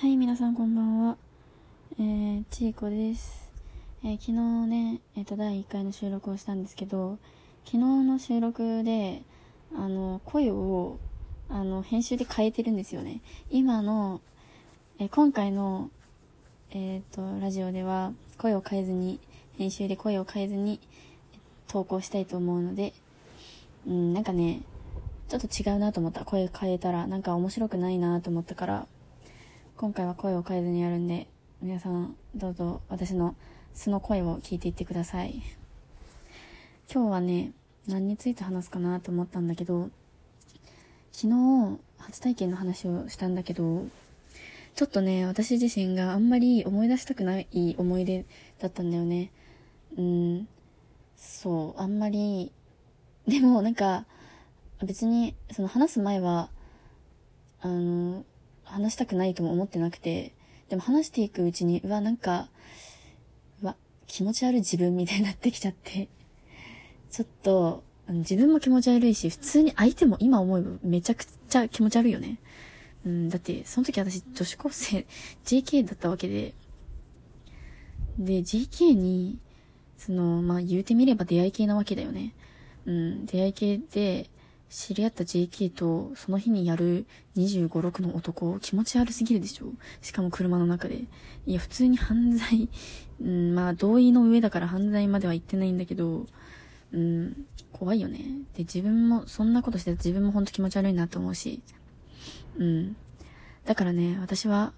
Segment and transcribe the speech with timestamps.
[0.00, 1.18] はい、皆さんこんばんは。
[1.98, 3.52] えー、ちいこです。
[4.02, 4.32] えー、昨日
[4.66, 7.18] ね、えっ、ー、と、第1回の収録をしたんですけど、
[7.66, 9.20] 昨日の収録で、
[9.76, 10.98] あの、声を、
[11.50, 13.20] あの、編集で変えてるんですよね。
[13.50, 14.22] 今の、
[14.98, 15.90] えー、今回の、
[16.70, 19.20] えっ、と、ラジオでは、声を変えずに、
[19.58, 20.80] 編集で声を変えずに、
[21.68, 22.94] 投稿したいと思うので、
[23.86, 24.62] うん、なんかね、
[25.28, 26.24] ちょっと違うなと思った。
[26.24, 28.86] 声変えたら、なんか面白くないなと思ったから、
[29.80, 31.26] 今回は声を変えずにやるんで、
[31.62, 33.34] 皆さんどうぞ私の
[33.72, 35.42] 素の声を聞いていってください。
[36.92, 37.52] 今日はね、
[37.88, 39.88] 何について話すかなと思ったんだけど、
[41.12, 43.86] 昨日初体験の話をしたんだけど、
[44.74, 48.26] ちょっとね、私自身があんまり思い出したくない思い出
[48.58, 49.30] だったんだよね。
[49.96, 50.48] うん、
[51.16, 52.52] そう、あんまり、
[53.26, 54.04] でもなんか、
[54.84, 56.50] 別に、その話す前は、
[57.62, 58.26] あの、
[58.70, 60.34] 話したくないとも思ってなくて、
[60.68, 62.48] でも話していくうちに、うわ、なんか、
[63.62, 66.08] うわ、気持ち悪い自分みたいになってきちゃって、
[67.10, 72.38] ちょっと、自分も気持ち悪いし、普通に相手も今思えばめちゃくちゃ気持ち悪いよね。
[73.04, 75.06] うん、だって、その時私女子高生、
[75.44, 76.54] JK だったわけで、
[78.18, 79.38] で、JK に、
[79.96, 82.34] その、まあ、言うてみれば出会い系なわけだよね。
[82.86, 84.30] うん、出会い系で、
[84.70, 87.04] 知り合った JK とその日にやる
[87.36, 89.66] 25、6の男、気持ち悪すぎるでしょ？
[90.00, 91.02] しかも車の中で。
[91.46, 92.68] いや、普通に犯罪、
[93.20, 96.26] うん、まあ同意の上だから犯罪までは言ってないんだけど、
[96.92, 98.18] うん、怖いよね。
[98.54, 101.60] で、自分も、そんなことしてた自分もほんと気持ち悪いなと思うし。
[102.58, 102.96] うん。
[103.64, 104.72] だからね、私は、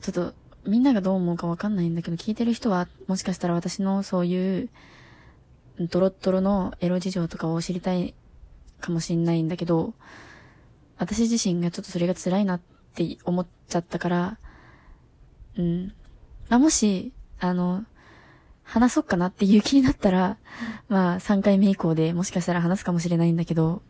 [0.00, 0.34] ちょっと、
[0.66, 4.68] みんながどう思うかわかんないんだけど、聞いてる人は、もしかしたら私のそういう、
[5.88, 8.14] ドロッドロのエロ事情とかを知りたい
[8.80, 9.94] かもしんないんだけど、
[10.98, 12.60] 私自身がちょっとそれが辛いなっ
[12.94, 14.38] て思っちゃったから、
[15.56, 15.92] うん。
[16.48, 17.84] まあ、もし、あの、
[18.62, 20.36] 話そうかなっていう気になったら、
[20.88, 23.82] まあ3回目以降でもしかしたら話すかもしれないんだけど、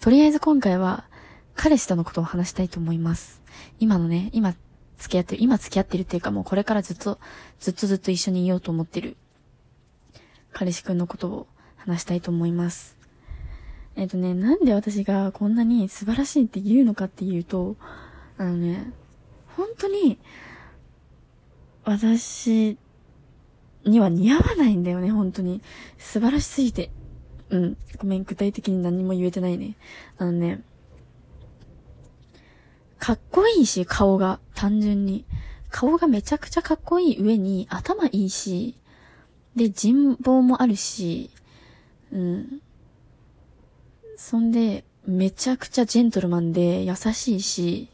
[0.00, 1.06] とりあえず今回は
[1.56, 3.42] 彼氏とのことを話したいと思います。
[3.80, 4.54] 今のね、今
[4.98, 7.18] 付き合ってる、今付き合ってるっていうかもうこれからずっと、
[7.58, 9.16] ずっとずっと一緒にいようと思ってる
[10.58, 11.46] 彼氏くんのことを
[11.76, 12.96] 話したいと思います。
[13.94, 17.76] えっ、とね、なんで私がこんなに素晴らしいって言うのかっていうと、
[18.38, 18.90] あのね、
[19.54, 20.18] 本当に、
[21.84, 22.78] 私
[23.84, 25.60] には似合わないんだよね、本当に。
[25.98, 26.90] 素晴らしすぎて。
[27.50, 27.76] うん。
[27.98, 29.76] ごめん、具体的に何も言えてないね。
[30.16, 30.62] あのね、
[32.98, 35.26] かっこいいし、顔が、単純に。
[35.68, 38.74] 顔がめちゃくちゃかっこいい上に、頭いいし、
[39.56, 41.30] で、人望もあるし、
[42.12, 42.60] うん。
[44.16, 47.88] そんで、めちゃくちゃジェントルマンで優しいし、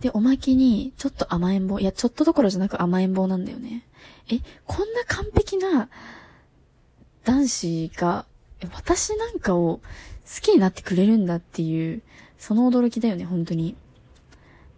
[0.00, 1.78] で、おまけに、ちょっと甘えん坊。
[1.78, 3.86] いや、ちょっとどころじゃなく甘えん坊なんだよね。
[4.30, 5.88] え、こんな完璧な
[7.24, 8.26] 男子が、
[8.74, 9.82] 私なんかを好
[10.42, 12.02] きになってくれるんだっていう、
[12.38, 13.76] その驚きだよね、本当に。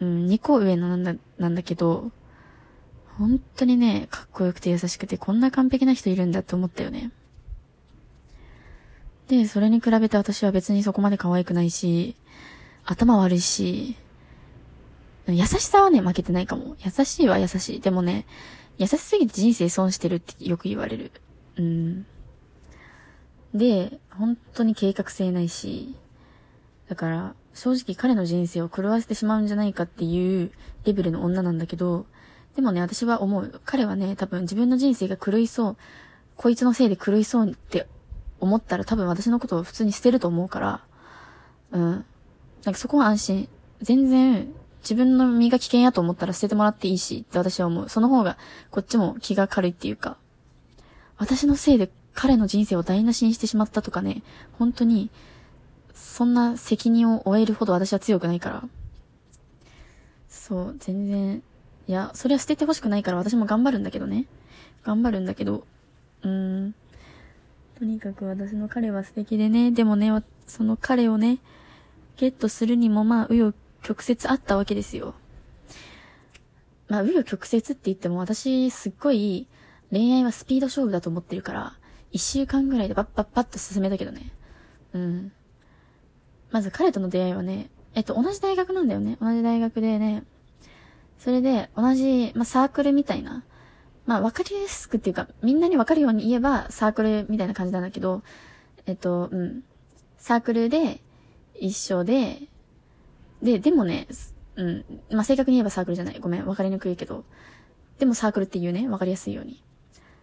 [0.00, 2.10] うん、2個上のなんだ、なんだけど、
[3.20, 7.10] 本当にね、かっこよくて優しくて、こんな完璧な人いるんだって思ったよね。
[9.28, 12.16] で、それに比べて私は別にそこまで可愛くないし、
[12.86, 13.94] 頭悪いし、
[15.26, 16.76] 優しさはね、負けてないかも。
[16.78, 17.80] 優しいは優しい。
[17.82, 18.24] でもね、
[18.78, 21.12] 優しすぎて人生損してるってよく言われる。
[21.56, 22.06] うん。
[23.52, 25.94] で、本当に計画性ないし、
[26.88, 30.52] だから、正直彼の人生を狂わせてしまうんじゃないかっていう
[30.86, 32.06] レベルの女なんだけど、
[32.56, 33.60] でもね、私は思う。
[33.64, 35.76] 彼はね、多分自分の人生が狂いそう、
[36.36, 37.86] こいつのせいで狂いそうって
[38.40, 40.84] 思ったら多分私のことを普通に捨てると思うから、
[41.72, 42.04] うん。
[42.64, 43.48] なんかそこは安心。
[43.80, 44.52] 全然、
[44.82, 47.88] 自分の身が危険やと思ったら捨ててもらっていいしって私は思う。
[47.88, 48.36] その方が、
[48.70, 50.16] こっちも気が軽いっていうか、
[51.18, 54.22] 私のせいで彼の人生を台無しにしてしまったとかね、
[54.58, 55.10] 本当に、
[55.94, 58.64] そんな責任を負えるほど私は強くないから。
[60.28, 61.42] そう、全然、
[61.90, 64.26] いや、それは捨ててほしくないから私も頑張るんだけどね。
[64.84, 65.66] 頑張るんだけど、
[66.22, 66.74] うーん。
[67.76, 70.12] とにかく私の彼は素敵でね、でもね、
[70.46, 71.40] その彼をね、
[72.16, 75.14] ゲットするにもまあ、紆余曲折あったわけですよ。
[76.86, 79.48] まあ、紆余曲折って言っても私、すっごい、
[79.90, 81.72] 恋愛はスピード勝負だと思ってるから、
[82.12, 84.30] 一週間ぐらいでバッバッバッと進めたけどね。
[84.92, 85.32] うん。
[86.52, 89.18] まず彼との出会いはね、えっと、同じ大学なんだよね。
[89.20, 90.22] 同じ大学でね、
[91.20, 93.44] それで、同じ、まあ、サークルみたいな。
[94.06, 98.22] まあ、わかりやすくっていうか、みんなにわかるように言えば、サークルみたいな感じなんだけど、
[98.86, 99.62] えっと、うん。
[100.16, 101.02] サークルで、
[101.54, 102.48] 一緒で、
[103.42, 104.08] で、でもね、
[104.56, 104.84] うん。
[105.12, 106.18] まあ、正確に言えばサークルじゃない。
[106.20, 107.24] ごめん、わかりにくいけど。
[107.98, 108.88] でもサークルって言うね。
[108.88, 109.62] わかりやすいように。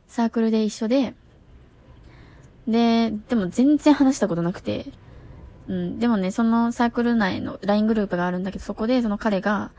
[0.08, 1.14] サークルで一緒で、
[2.68, 4.88] で、でも全然話したことなくて、
[5.68, 6.00] うん。
[6.00, 9.72] でもね、そのサークル内の LINE グループがあるんだけど、そこでその彼が、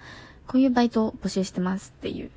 [0.49, 2.31] こういうバイトを募集してますっていう、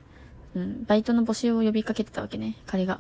[0.56, 0.84] うん。
[0.86, 3.00] バイトの募集を呼びかけてたわけね、彼が。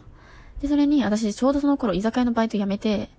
[0.61, 3.09] で、それに、私ちょうどその頃居酒屋のバイト辞めて、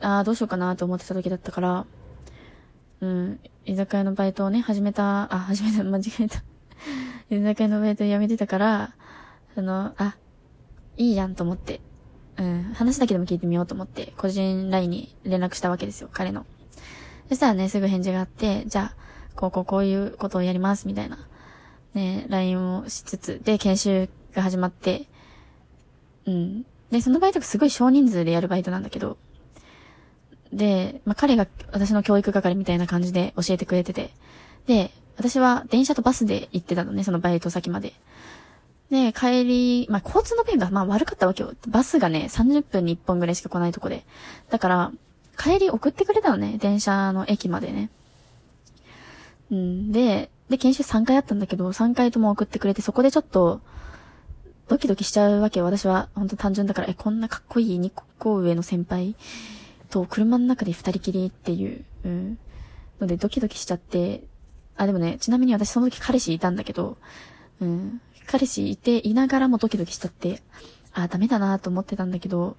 [0.00, 1.86] ああ、どうしようかなと思ってた時だったから、
[3.00, 6.42] うん、居酒屋のバイトをね、始めた、あ、始めた、間違えた。
[7.30, 8.94] 居酒屋のバイト辞めてたから、
[9.56, 10.16] あの、あ、
[10.96, 11.82] いいやんと思って、
[12.38, 16.46] うん、話だけでも聞いてみようと思って、個人 LINE に連絡したわけですよ、彼の。
[17.28, 21.18] そしたらね、すぐ返事があって、じゃあ、こうこうこういうことをやります、みたいな。
[21.94, 25.06] ね、LINE をしつつ、で、研修が始まって、
[26.26, 26.66] うん。
[26.90, 29.16] で、そのバイトがすごい少人数でやるバイトなんだけど、
[30.52, 34.10] で、まあ、彼が私の教育係みたいな感じで教えてくれてて、
[34.66, 37.92] で、私は電車とバスで行ってたのね、そのバイト先まで。
[38.90, 41.54] で、帰り、まあ、交通の便が、まあ、悪かったわけよ。
[41.68, 44.04] バスがね、30分に1本ぐらいしか来ないとこで。
[44.50, 44.92] だから、
[45.38, 47.90] 帰り送ってくれたのね、電車の駅までね。
[49.50, 53.60] うん、で、で、研修3回あったんだけど、3回とも送ってくれて、そこでちょっと、
[54.68, 55.62] ドキドキしちゃうわけ。
[55.62, 59.16] 私は、ほんと単純だから、え、こんなかっこいい2個上の先輩
[59.90, 62.38] と車の中で二人きりっていう、うん、
[63.00, 64.22] のでドキドキしちゃって、
[64.76, 66.96] あ、でもね、ちなみに私その時彼氏いたんだけど、
[67.60, 70.40] うん、彼氏いて、いながらもドキドキしちゃって、
[70.92, 72.56] あ、ダメだなと思ってたんだけど、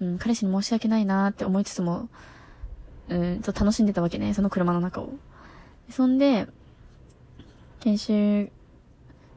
[0.00, 2.08] うん、彼氏に申し訳ないなって思いつつも、
[3.08, 5.12] うん、と楽しんでたわけね、その車の中を。
[5.90, 6.46] そんで、
[7.80, 8.50] 研修、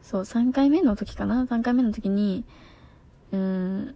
[0.02, 2.44] そう、3回目の時かな ?3 回目の時に、
[3.32, 3.96] うん、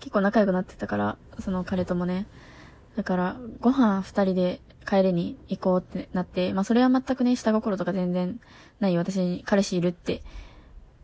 [0.00, 2.26] 結構仲良くなってたから、その彼ともね。
[2.96, 8.40] だから、ご飯二人で帰りに行こうってなって、まあそれは全くね、下心とか全然
[8.80, 10.22] ない私に彼氏いるって、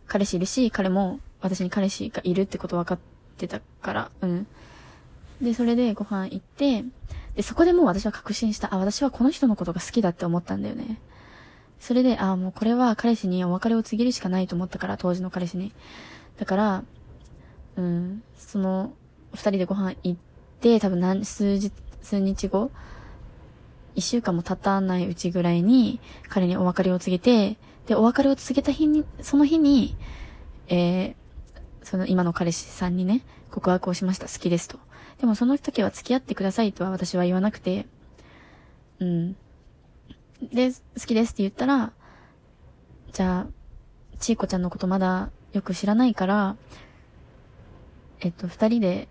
[0.07, 2.99] 彼氏いるし、彼も私に彼氏がいるってこと分かっ
[3.37, 4.47] てたから、うん。
[5.41, 6.85] で、それでご飯行って、
[7.39, 8.75] で、そこでもう私は確信した。
[8.75, 11.01] あ、私はこの人のことが好きだって思ったんだよね。
[11.79, 15.73] それで、あ、もうこれは彼氏にお別れを告げるしかないと思ったから、当時の彼氏に。
[16.37, 16.85] だから、
[17.77, 18.93] うん、その、
[19.35, 20.21] 二人でご飯行っ
[20.59, 21.71] て、多分何、数日、
[22.03, 22.73] 数日後、
[23.95, 27.57] 一週間も経たないうちぐらいに、彼にお別れを告げて、
[27.87, 29.97] で、お別れを告げた日に、その日に、
[30.67, 31.15] えー、
[31.85, 34.27] その今の彼氏さんにね、告白をしました。
[34.27, 34.88] 好きですと。
[35.21, 37.87] でもその時は付き合ってくださいとは私は言わなくて、
[39.01, 39.37] うん。
[40.53, 41.93] で、好きですって言ったら、
[43.13, 43.47] じゃあ、
[44.21, 46.57] ちーこちゃんのことまだよく知らないから、
[48.21, 49.09] えっと、二人で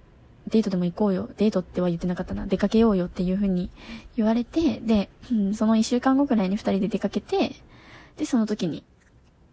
[0.48, 1.30] デートでも行こうよ。
[1.38, 2.46] デートっては言ってなかったな。
[2.48, 3.70] 出かけようよっていう風に
[4.16, 7.56] 言われて、で、うん、その一週間後くらいに二人で出かけて、
[8.16, 8.84] で、その時に、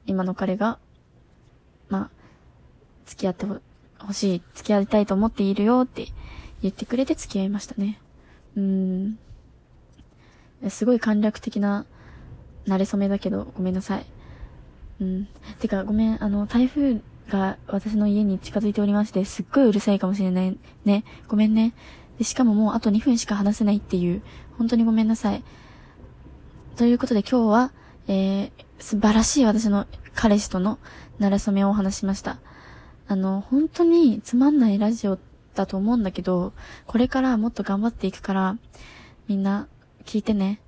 [0.06, 0.78] 今の彼が、
[1.88, 2.10] まあ、
[3.06, 3.46] 付き合って
[3.98, 6.06] ほしい、付き合いたいと思っているよって
[6.64, 8.00] 言ってくれて付き合いましたね。
[8.56, 9.18] うん。
[10.70, 11.84] すごい簡略的な
[12.66, 14.06] 慣れ初めだけど、ごめんなさい。
[15.00, 15.28] うん。
[15.60, 21.04] てか、ごめん、あの、台風が私の家に近づいておりまして、すっごいうるさいかもしれないね。
[21.28, 21.74] ごめんね。
[22.16, 24.22] で、しかももうあと2分しか話せないっていう、
[24.56, 25.44] 本当にごめんなさい。
[26.76, 27.72] ということで今日は、
[28.08, 30.78] えー、素晴らしい私の彼氏との
[31.20, 32.38] 慣れ初めをお話しました。
[33.06, 36.52] あの、本当につまんないラジオってだと思うんだけど、
[36.86, 38.56] これからもっと頑張っていくから、
[39.28, 39.68] みんな
[40.04, 40.60] 聞いてね。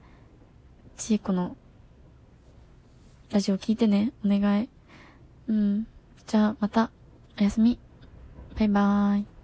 [0.96, 1.56] ちいこの
[3.30, 4.12] ラジオ聞いてね。
[4.24, 4.68] お願い。
[5.48, 5.86] うん。
[6.26, 6.90] じゃあまた、
[7.38, 7.78] おやすみ。
[8.58, 9.35] バイバーイ。